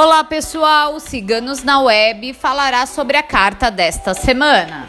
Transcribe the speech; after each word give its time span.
Olá 0.00 0.22
pessoal, 0.22 1.00
Ciganos 1.00 1.64
na 1.64 1.80
Web 1.80 2.32
falará 2.32 2.86
sobre 2.86 3.16
a 3.16 3.22
carta 3.24 3.68
desta 3.68 4.14
semana. 4.14 4.88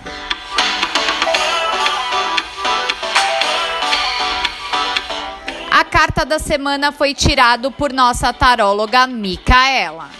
A 5.72 5.84
carta 5.84 6.24
da 6.24 6.38
semana 6.38 6.92
foi 6.92 7.16
tirada 7.16 7.72
por 7.72 7.92
nossa 7.92 8.32
taróloga 8.32 9.08
Micaela. 9.08 10.12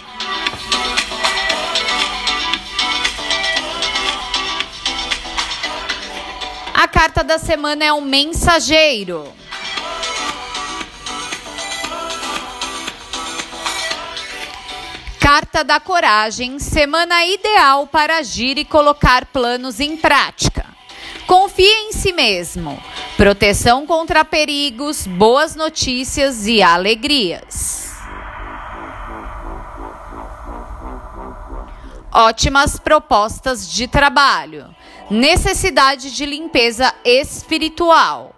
A 6.74 6.88
carta 6.88 7.22
da 7.22 7.38
semana 7.38 7.84
é 7.84 7.92
um 7.92 8.00
mensageiro. 8.00 9.39
Carta 15.40 15.64
da 15.64 15.80
Coragem, 15.80 16.58
semana 16.58 17.24
ideal 17.24 17.86
para 17.86 18.18
agir 18.18 18.58
e 18.58 18.64
colocar 18.64 19.24
planos 19.24 19.80
em 19.80 19.96
prática. 19.96 20.66
Confie 21.26 21.64
em 21.64 21.92
si 21.92 22.12
mesmo. 22.12 22.78
Proteção 23.16 23.86
contra 23.86 24.22
perigos, 24.22 25.06
boas 25.06 25.56
notícias 25.56 26.46
e 26.46 26.62
alegrias. 26.62 27.90
Ótimas 32.12 32.78
propostas 32.78 33.66
de 33.66 33.88
trabalho. 33.88 34.66
Necessidade 35.10 36.14
de 36.14 36.26
limpeza 36.26 36.94
espiritual. 37.02 38.36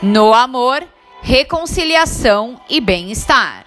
No 0.00 0.32
amor, 0.32 0.86
reconciliação 1.20 2.60
e 2.68 2.80
bem-estar. 2.80 3.66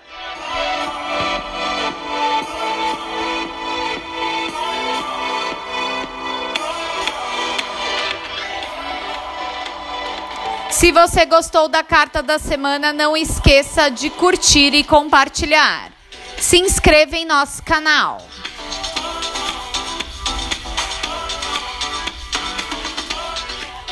Se 10.77 10.91
você 10.91 11.25
gostou 11.25 11.67
da 11.67 11.83
carta 11.83 12.21
da 12.21 12.37
semana, 12.37 12.93
não 12.93 13.17
esqueça 13.17 13.89
de 13.89 14.11
curtir 14.11 14.75
e 14.75 14.83
compartilhar. 14.83 15.91
Se 16.37 16.59
inscreva 16.59 17.17
em 17.17 17.25
nosso 17.25 17.63
canal. 17.63 18.21